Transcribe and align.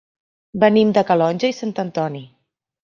Venim 0.63 0.95
de 0.99 1.03
Calonge 1.11 1.55
i 1.55 1.59
Sant 1.61 1.77
Antoni. 1.89 2.27